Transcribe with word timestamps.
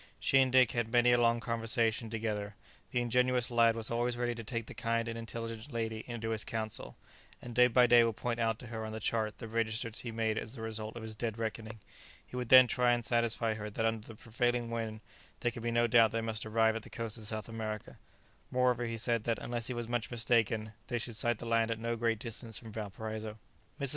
She 0.19 0.39
and 0.41 0.51
Dick 0.51 0.71
had 0.71 0.91
many 0.91 1.11
a 1.11 1.21
long 1.21 1.39
conversation 1.39 2.09
together. 2.09 2.55
The 2.89 3.01
ingenuous 3.01 3.51
lad 3.51 3.75
was 3.75 3.91
always 3.91 4.17
ready 4.17 4.33
to 4.33 4.43
take 4.43 4.65
the 4.65 4.73
kind 4.73 5.07
and 5.07 5.15
intelligent 5.15 5.71
lady 5.71 6.03
into 6.07 6.31
his 6.31 6.43
counsel, 6.43 6.95
and 7.39 7.53
day 7.53 7.67
by 7.67 7.85
day 7.85 8.03
would 8.03 8.15
point 8.15 8.39
out 8.39 8.57
to 8.57 8.65
her 8.67 8.83
on 8.83 8.93
the 8.93 8.99
chart 8.99 9.37
the 9.37 9.47
registers 9.47 9.99
he 9.99 10.11
made 10.11 10.39
as 10.39 10.55
the 10.55 10.63
result 10.63 10.95
of 10.95 11.03
his 11.03 11.13
dead 11.13 11.37
reckoning; 11.37 11.81
he 12.25 12.35
would 12.35 12.49
then 12.49 12.65
try 12.65 12.93
and 12.93 13.05
satisfy 13.05 13.53
her 13.53 13.69
that 13.69 13.85
under 13.85 14.07
the 14.07 14.15
prevailing 14.15 14.71
wind 14.71 15.01
there 15.41 15.51
could 15.51 15.61
be 15.61 15.69
no 15.69 15.85
doubt 15.85 16.09
they 16.09 16.19
must 16.19 16.47
arrive 16.47 16.75
at 16.75 16.81
the 16.81 16.89
coast 16.89 17.15
of 17.17 17.27
South 17.27 17.47
America: 17.47 17.99
moreover, 18.49 18.87
he 18.87 18.97
said 18.97 19.23
that, 19.25 19.37
unless 19.37 19.67
he 19.67 19.73
was 19.75 19.87
much 19.87 20.09
mistaken, 20.09 20.73
they 20.87 20.97
should 20.97 21.15
sight 21.15 21.37
the 21.37 21.45
land 21.45 21.69
at 21.69 21.77
no 21.77 21.95
great 21.95 22.17
distance 22.17 22.57
from 22.57 22.71
Valparaiso. 22.71 23.37
Mrs. 23.79 23.89